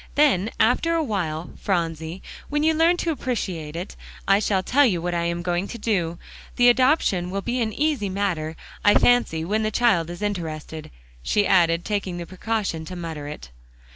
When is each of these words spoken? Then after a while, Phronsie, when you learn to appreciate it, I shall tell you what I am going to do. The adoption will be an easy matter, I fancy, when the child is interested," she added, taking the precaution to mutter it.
Then 0.15 0.49
after 0.59 0.95
a 0.95 1.03
while, 1.03 1.51
Phronsie, 1.59 2.23
when 2.49 2.63
you 2.63 2.73
learn 2.73 2.97
to 2.97 3.11
appreciate 3.11 3.75
it, 3.75 3.95
I 4.27 4.39
shall 4.39 4.63
tell 4.63 4.83
you 4.83 4.99
what 4.99 5.13
I 5.13 5.25
am 5.25 5.43
going 5.43 5.67
to 5.67 5.77
do. 5.77 6.17
The 6.55 6.69
adoption 6.69 7.29
will 7.29 7.43
be 7.43 7.61
an 7.61 7.71
easy 7.71 8.09
matter, 8.09 8.55
I 8.83 8.95
fancy, 8.95 9.45
when 9.45 9.61
the 9.61 9.69
child 9.69 10.09
is 10.09 10.23
interested," 10.23 10.89
she 11.21 11.45
added, 11.45 11.85
taking 11.85 12.17
the 12.17 12.25
precaution 12.25 12.83
to 12.85 12.95
mutter 12.95 13.27
it. 13.27 13.51